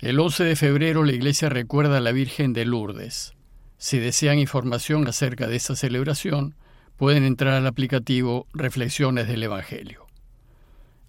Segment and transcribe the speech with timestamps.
[0.00, 3.34] El 11 de febrero la iglesia recuerda a la Virgen de Lourdes.
[3.76, 6.54] Si desean información acerca de esta celebración,
[6.96, 10.06] pueden entrar al aplicativo Reflexiones del Evangelio.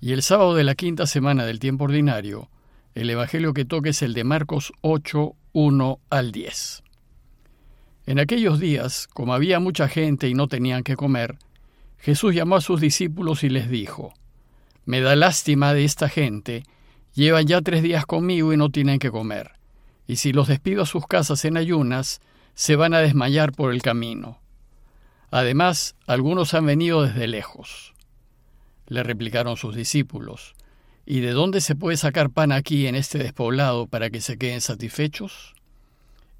[0.01, 2.49] Y el sábado de la quinta semana del tiempo ordinario,
[2.93, 6.83] el Evangelio que toca es el de Marcos 8, 1 al 10.
[8.07, 11.37] En aquellos días, como había mucha gente y no tenían que comer,
[11.97, 14.13] Jesús llamó a sus discípulos y les dijo,
[14.83, 16.65] Me da lástima de esta gente,
[17.13, 19.51] Llevan ya tres días conmigo y no tienen que comer.
[20.07, 22.21] Y si los despido a sus casas en ayunas,
[22.53, 24.39] se van a desmayar por el camino.
[25.29, 27.93] Además, algunos han venido desde lejos.
[28.87, 30.55] Le replicaron sus discípulos,
[31.05, 34.61] ¿y de dónde se puede sacar pan aquí en este despoblado para que se queden
[34.61, 35.53] satisfechos?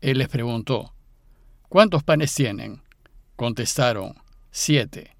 [0.01, 0.93] Él les preguntó,
[1.69, 2.81] ¿cuántos panes tienen?
[3.35, 4.15] Contestaron,
[4.51, 5.15] siete.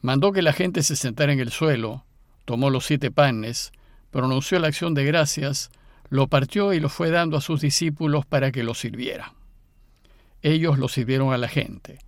[0.00, 2.04] Mandó que la gente se sentara en el suelo,
[2.44, 3.72] tomó los siete panes,
[4.10, 5.70] pronunció la acción de gracias,
[6.08, 9.34] lo partió y lo fue dando a sus discípulos para que lo sirviera.
[10.42, 11.98] Ellos lo sirvieron a la gente.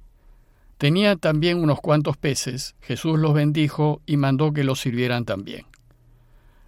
[0.79, 5.67] Tenía también unos cuantos peces, Jesús los bendijo y mandó que los sirvieran también.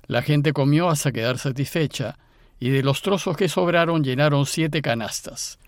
[0.07, 2.19] La gente comió hasta quedar satisfecha,
[2.61, 5.59] y de los trozos que sobraron llenaron siete canastas.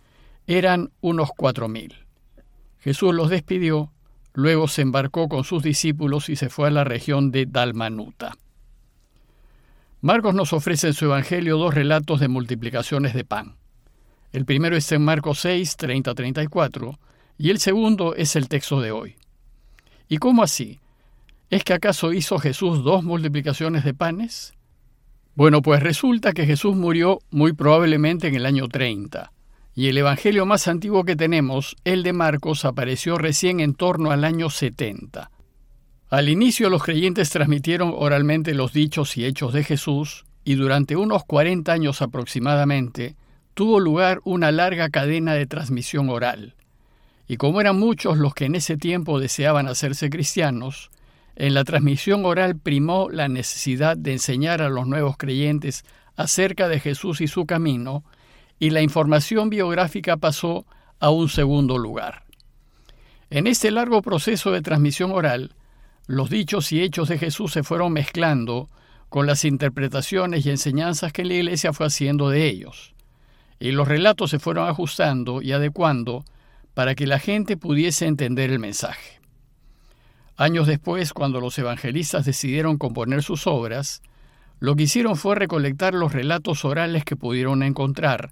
[0.46, 2.06] Eran unos cuatro mil.
[2.78, 3.90] Jesús los despidió,
[4.32, 8.36] luego se embarcó con sus discípulos y se fue a la región de Dalmanuta.
[10.02, 13.56] Marcos nos ofrece en su Evangelio dos relatos de multiplicaciones de pan.
[14.32, 16.98] El primero está en Marcos 6, 30-34,
[17.38, 19.16] y el segundo es el texto de hoy.
[20.08, 20.80] ¿Y cómo así?
[21.48, 24.52] ¿Es que acaso hizo Jesús dos multiplicaciones de panes?
[25.34, 29.32] Bueno, pues resulta que Jesús murió muy probablemente en el año 30,
[29.74, 34.24] y el Evangelio más antiguo que tenemos, el de Marcos, apareció recién en torno al
[34.24, 35.30] año 70.
[36.08, 41.24] Al inicio los creyentes transmitieron oralmente los dichos y hechos de Jesús y durante unos
[41.24, 43.16] 40 años aproximadamente
[43.54, 46.54] tuvo lugar una larga cadena de transmisión oral.
[47.26, 50.92] Y como eran muchos los que en ese tiempo deseaban hacerse cristianos,
[51.34, 56.78] en la transmisión oral primó la necesidad de enseñar a los nuevos creyentes acerca de
[56.78, 58.04] Jesús y su camino,
[58.60, 60.66] y la información biográfica pasó
[61.00, 62.22] a un segundo lugar.
[63.28, 65.55] En este largo proceso de transmisión oral,
[66.06, 68.70] los dichos y hechos de Jesús se fueron mezclando
[69.08, 72.94] con las interpretaciones y enseñanzas que la Iglesia fue haciendo de ellos,
[73.58, 76.24] y los relatos se fueron ajustando y adecuando
[76.74, 79.20] para que la gente pudiese entender el mensaje.
[80.36, 84.02] Años después, cuando los evangelistas decidieron componer sus obras,
[84.60, 88.30] lo que hicieron fue recolectar los relatos orales que pudieron encontrar,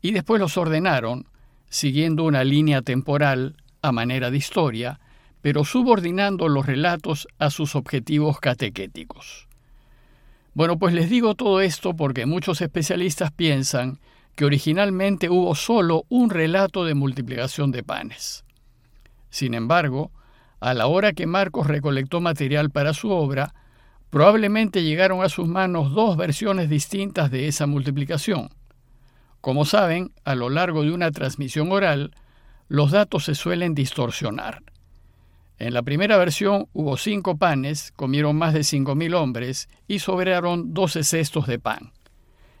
[0.00, 1.26] y después los ordenaron,
[1.68, 5.00] siguiendo una línea temporal a manera de historia,
[5.42, 9.48] pero subordinando los relatos a sus objetivos catequéticos.
[10.54, 13.98] Bueno, pues les digo todo esto porque muchos especialistas piensan
[14.36, 18.44] que originalmente hubo solo un relato de multiplicación de panes.
[19.30, 20.10] Sin embargo,
[20.60, 23.54] a la hora que Marcos recolectó material para su obra,
[24.10, 28.50] probablemente llegaron a sus manos dos versiones distintas de esa multiplicación.
[29.40, 32.14] Como saben, a lo largo de una transmisión oral,
[32.68, 34.62] los datos se suelen distorsionar.
[35.62, 40.74] En la primera versión hubo cinco panes, comieron más de cinco mil hombres y sobraron
[40.74, 41.92] doce cestos de pan.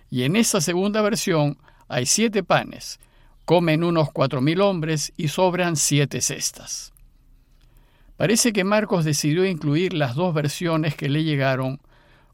[0.08, 1.58] Y en esta segunda versión
[1.88, 3.00] hay siete panes,
[3.44, 6.92] comen unos cuatro mil hombres y sobran siete cestas.
[8.16, 11.80] Parece que Marcos decidió incluir las dos versiones que le llegaron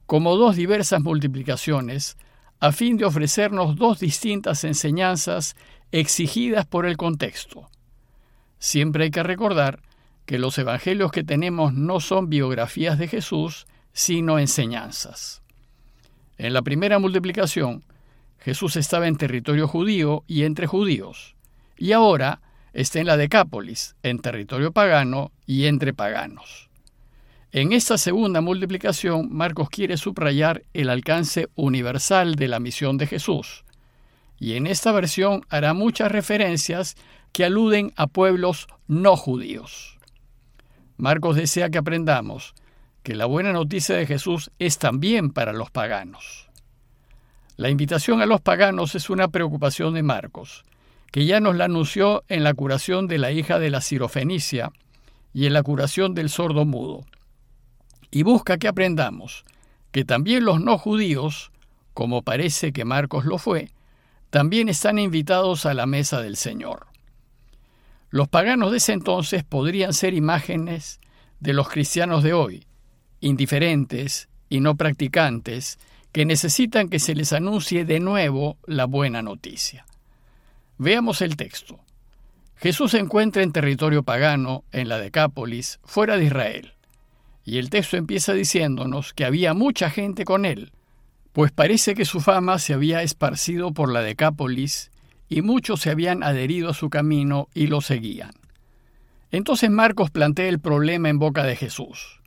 [0.05, 2.19] como dos diversas multiplicaciones,
[2.61, 5.56] a fin de ofrecernos dos distintas enseñanzas
[5.93, 7.71] exigidas por el contexto.
[8.59, 9.88] Siempre hay que recordar
[10.28, 15.41] que los evangelios que tenemos no son biografías de Jesús, sino enseñanzas.
[16.37, 17.83] En la primera multiplicación,
[18.38, 21.34] Jesús estaba en territorio judío y entre judíos,
[21.78, 22.43] y ahora
[22.75, 26.69] está en la Decápolis, en territorio pagano y entre paganos.
[27.50, 33.64] En esta segunda multiplicación, Marcos quiere subrayar el alcance universal de la misión de Jesús,
[34.38, 36.97] y en esta versión hará muchas referencias
[37.32, 39.98] que aluden a pueblos no judíos.
[40.99, 42.55] Marcos desea que aprendamos
[43.05, 46.49] que la buena noticia de Jesús es también para los paganos.
[47.56, 50.65] La invitación a los paganos es una preocupación de Marcos,
[51.12, 54.73] que ya nos la anunció en la curación de la hija de la Sirofenicia
[55.33, 57.06] y en la curación del sordo mudo.
[58.11, 59.45] Y busca que aprendamos
[59.93, 61.53] que también los no judíos,
[61.95, 63.71] como parece que Marcos lo fue,
[64.31, 66.88] también están invitados a la mesa del Señor.
[68.10, 71.00] Los paganos de ese entonces podrían ser imágenes
[71.40, 72.66] de los cristianos de hoy,
[73.20, 75.78] indiferentes y no practicantes,
[76.12, 79.84] que necesitan que se les anuncie de nuevo la buena noticia.
[80.78, 81.81] Veamos el texto.
[82.56, 86.75] Jesús se encuentra en territorio pagano, en la Decápolis, fuera de Israel.
[87.44, 90.72] Y el texto empieza diciéndonos que había mucha gente con él,
[91.32, 94.90] pues parece que su fama se había esparcido por la Decápolis
[95.28, 98.32] y muchos se habían adherido a su camino y lo seguían.
[99.30, 102.20] Entonces Marcos plantea el problema en boca de Jesús.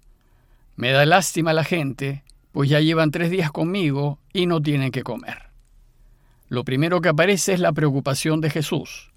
[0.76, 5.04] Me da lástima la gente, pues ya llevan tres días conmigo y no tienen que
[5.04, 5.50] comer.
[6.48, 9.12] Lo primero que aparece es la preocupación de Jesús.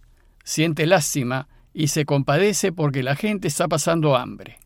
[0.45, 4.59] Siente lástima y se compadece porque la gente está pasando hambre.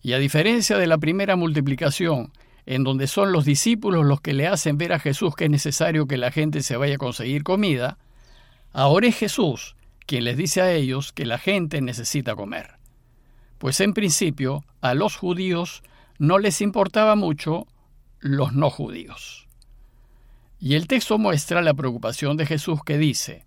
[0.00, 2.32] Y a diferencia de la primera multiplicación,
[2.66, 6.06] en donde son los discípulos los que le hacen ver a Jesús que es necesario
[6.06, 7.98] que la gente se vaya a conseguir comida,
[8.72, 9.76] ahora es Jesús
[10.06, 12.72] quien les dice a ellos que la gente necesita comer.
[13.58, 15.82] Pues en principio a los judíos
[16.18, 17.66] no les importaba mucho
[18.20, 19.48] los no judíos.
[20.58, 23.46] Y el texto muestra la preocupación de Jesús que dice,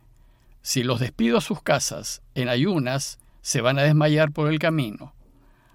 [0.61, 5.13] si los despido a sus casas en ayunas, se van a desmayar por el camino.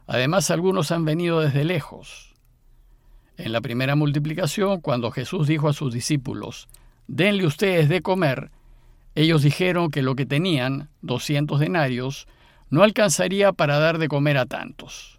[0.06, 2.34] Además, algunos han venido desde lejos.
[3.36, 6.68] En la primera multiplicación, cuando Jesús dijo a sus discípulos,
[7.06, 8.50] denle ustedes de comer,
[9.14, 12.26] ellos dijeron que lo que tenían, 200 denarios,
[12.70, 15.18] no alcanzaría para dar de comer a tantos.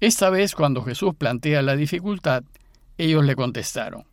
[0.00, 2.44] Esta vez, cuando Jesús plantea la dificultad,
[2.98, 4.04] ellos le contestaron,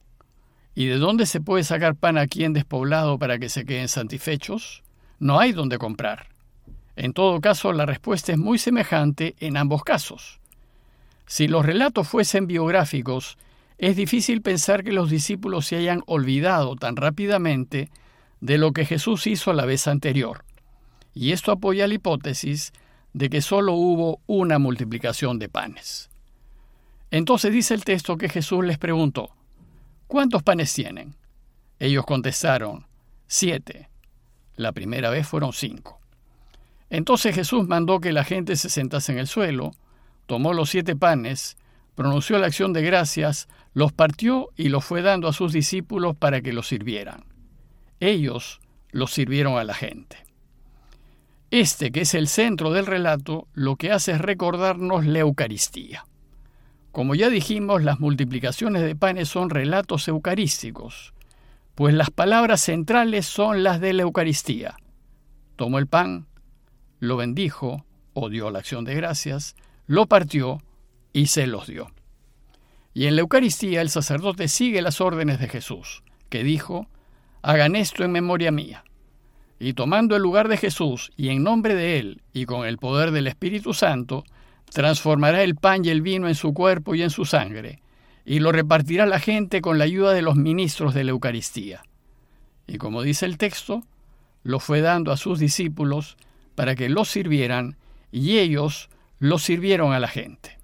[0.78, 4.84] ¿Y de dónde se puede sacar pan aquí en despoblado para que se queden satisfechos?
[5.18, 6.28] No hay donde comprar.
[6.95, 10.40] En todo caso, la respuesta es muy semejante en ambos casos.
[11.25, 13.40] Si los relatos fuesen biográficos,
[13.80, 17.90] es difícil pensar que los discípulos se hayan olvidado tan rápidamente
[18.42, 20.44] de lo que Jesús hizo la vez anterior.
[21.13, 22.74] Y esto apoya la hipótesis
[23.13, 26.10] de que solo hubo una multiplicación de panes.
[27.10, 29.31] Entonces dice el texto que Jesús les preguntó,
[30.07, 31.16] ¿cuántos panes tienen?
[31.80, 32.86] Ellos contestaron,
[33.28, 33.89] siete.
[34.56, 36.00] La primera vez fueron cinco.
[36.90, 39.72] Entonces Jesús mandó que la gente se sentase en el suelo,
[40.25, 41.57] tomó los siete panes,
[41.95, 46.42] pronunció la acción de gracias, los partió y los fue dando a sus discípulos para
[46.42, 47.25] que los sirvieran.
[47.99, 48.59] Ellos
[48.91, 50.17] los sirvieron a la gente.
[51.49, 56.05] Este, que es el centro del relato, lo que hace es recordarnos la Eucaristía.
[56.91, 61.13] Como ya dijimos, las multiplicaciones de panes son relatos eucarísticos,
[61.75, 64.77] pues las palabras centrales son las de la Eucaristía.
[65.55, 66.27] Tomó el pan,
[66.99, 69.55] lo bendijo, o dio la acción de gracias,
[69.85, 70.61] lo partió
[71.13, 71.91] y se los dio.
[72.94, 76.88] Y en la Eucaristía el sacerdote sigue las órdenes de Jesús, que dijo,
[77.42, 78.84] hagan esto en memoria mía.
[79.60, 83.12] Y tomando el lugar de Jesús y en nombre de Él y con el poder
[83.12, 84.24] del Espíritu Santo,
[84.72, 87.81] transformará el pan y el vino en su cuerpo y en su sangre,
[88.25, 91.81] y lo repartirá la gente con la ayuda de los ministros de la Eucaristía.
[92.68, 93.83] Y como dice el texto,
[94.44, 96.18] lo fue dando a sus discípulos
[96.56, 97.78] para que los sirvieran,
[98.12, 100.57] y ellos los sirvieron a la gente.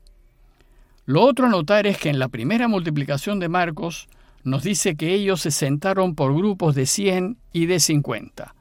[1.06, 4.08] Lo otro a notar es que en la primera multiplicación de Marcos
[4.44, 8.56] nos dice que ellos se sentaron por grupos de 100 y de 50,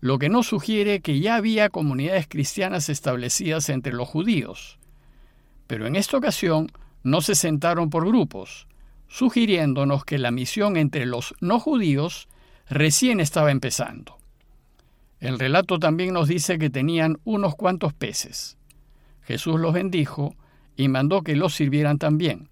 [0.00, 4.78] lo que nos sugiere que ya había comunidades cristianas establecidas entre los judíos.
[5.66, 6.70] Pero en esta ocasión
[7.04, 8.66] no se sentaron por grupos,
[9.08, 12.28] sugiriéndonos que la misión entre los no judíos
[12.68, 14.18] recién estaba empezando.
[15.20, 18.58] El relato también nos dice que tenían unos cuantos peces.
[19.22, 20.34] Jesús los bendijo
[20.76, 22.48] y mandó que los sirvieran también.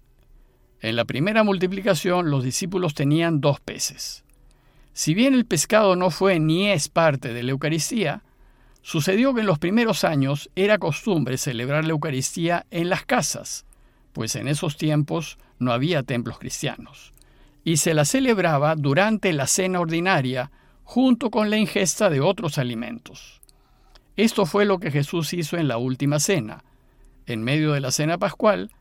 [0.81, 4.23] En la primera multiplicación los discípulos tenían dos peces.
[4.93, 8.23] Si bien el pescado no fue ni es parte de la Eucaristía,
[8.81, 13.65] sucedió que en los primeros años era costumbre celebrar la Eucaristía en las casas,
[14.11, 17.13] pues en esos tiempos no había templos cristianos,
[17.63, 20.51] y se la celebraba durante la cena ordinaria
[20.83, 23.39] junto con la ingesta de otros alimentos.
[24.17, 26.63] Esto fue lo que Jesús hizo en la última cena.
[27.27, 28.71] En medio de la cena pascual,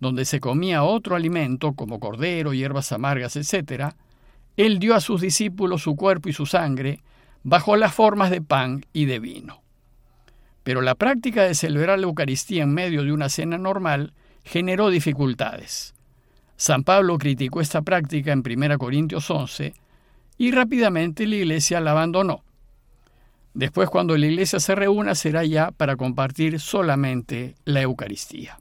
[0.00, 3.94] donde se comía otro alimento como cordero, hierbas amargas, etc.,
[4.56, 7.00] Él dio a sus discípulos su cuerpo y su sangre
[7.42, 9.62] bajo las formas de pan y de vino.
[10.62, 14.12] Pero la práctica de celebrar la Eucaristía en medio de una cena normal
[14.44, 15.94] generó dificultades.
[16.56, 19.74] San Pablo criticó esta práctica en 1 Corintios 11
[20.36, 22.42] y rápidamente la iglesia la abandonó.
[23.54, 28.58] Después cuando la iglesia se reúna será ya para compartir solamente la Eucaristía.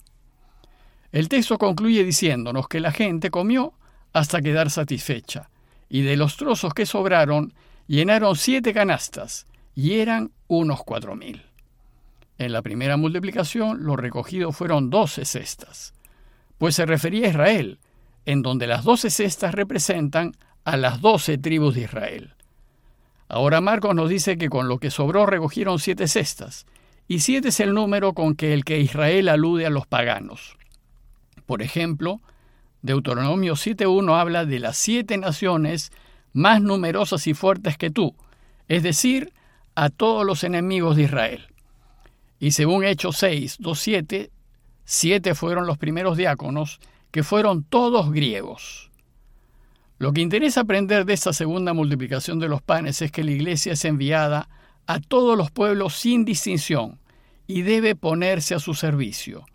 [1.11, 3.73] El texto concluye diciéndonos que la gente comió
[4.13, 5.49] hasta quedar satisfecha,
[5.89, 7.53] y de los trozos que sobraron
[7.87, 11.43] llenaron siete canastas, y eran unos cuatro mil.
[12.37, 15.93] En la primera multiplicación, lo recogido fueron doce cestas,
[16.59, 17.79] pues se refería a Israel,
[18.25, 22.33] en donde las doce cestas representan a las doce tribus de Israel.
[23.27, 26.67] Ahora Marcos nos dice que con lo que sobró recogieron siete cestas,
[27.07, 30.58] y siete es el número con que el que Israel alude a los paganos.
[31.49, 32.21] Por ejemplo,
[32.83, 35.91] Deuteronomio 7.1 habla de las siete naciones
[36.31, 38.13] más numerosas y fuertes que tú,
[38.67, 39.33] es decir,
[39.73, 41.47] a todos los enemigos de Israel.
[42.39, 44.29] Y según Hechos 6, 2.7,
[44.85, 46.79] siete fueron los primeros diáconos,
[47.09, 48.91] que fueron todos griegos.
[49.97, 53.73] Lo que interesa aprender de esta segunda multiplicación de los panes es que la iglesia
[53.73, 54.49] es enviada
[54.85, 56.99] a todos los pueblos sin distinción
[57.47, 59.45] y debe ponerse a su servicio.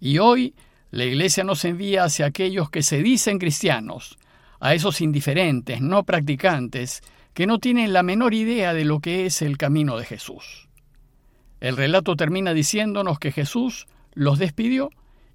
[0.00, 0.54] Y hoy
[0.90, 4.18] la iglesia nos envía hacia aquellos que se dicen cristianos,
[4.60, 7.02] a esos indiferentes, no practicantes,
[7.34, 10.68] que no tienen la menor idea de lo que es el camino de Jesús.
[11.60, 14.90] El relato termina diciéndonos que Jesús los despidió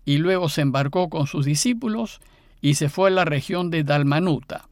[0.06, 2.20] y luego se embarcó con sus discípulos
[2.62, 4.68] y se fue a la región de Dalmanuta.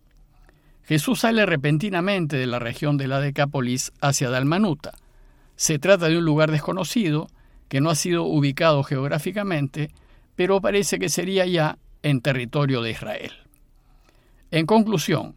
[0.83, 4.93] Jesús sale repentinamente de la región de la Decápolis hacia Dalmanuta.
[5.55, 7.27] Se trata de un lugar desconocido
[7.67, 9.91] que no ha sido ubicado geográficamente,
[10.39, 13.33] pero parece que sería ya en territorio de Israel.
[14.51, 15.35] En conclusión,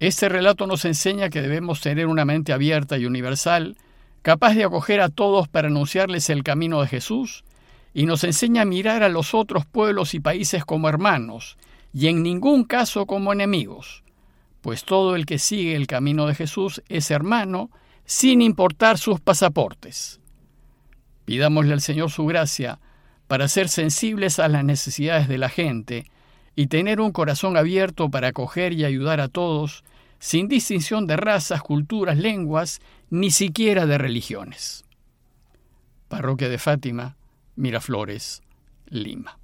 [0.00, 3.78] este relato nos enseña que debemos tener una mente abierta y universal,
[4.20, 7.42] capaz de acoger a todos para anunciarles el camino de Jesús,
[7.94, 11.56] y nos enseña a mirar a los otros pueblos y países como hermanos,
[11.94, 14.04] y en ningún caso como enemigos,
[14.60, 17.70] pues todo el que sigue el camino de Jesús es hermano,
[18.04, 20.20] sin importar sus pasaportes.
[21.24, 22.78] Pidámosle al Señor su gracia
[23.26, 26.10] para ser sensibles a las necesidades de la gente,
[26.56, 29.84] y tener un corazón abierto para acoger y ayudar a todos,
[30.18, 34.84] sin distinción de razas, culturas, lenguas, ni siquiera de religiones.
[36.08, 37.16] Parroquia de Fátima,
[37.56, 38.42] Miraflores,
[38.86, 39.38] Lima.